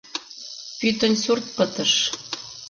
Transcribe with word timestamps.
Пӱтынь 0.79 1.17
сурт 1.23 1.45
пытыш! 1.55 1.93